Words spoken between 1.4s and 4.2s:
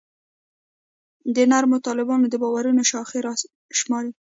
نرمو طالبانو د باورونو شاخصې راشماري.